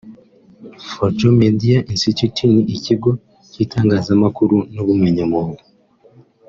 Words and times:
Fojo 0.91 1.29
Media 1.41 1.77
Institute 1.93 2.41
ni 2.53 2.61
ikigo 2.75 3.09
cy’itangazamakuru 3.49 4.55
n’ubumenyamuntu 4.73 5.61